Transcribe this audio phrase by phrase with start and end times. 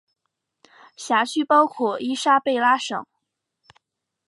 [0.97, 3.05] 辖区包括伊莎贝拉省。